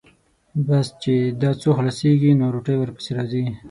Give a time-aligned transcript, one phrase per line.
[0.67, 3.43] بس چې دا څو خلاصېږي، نو روټۍ ورپسې راځي.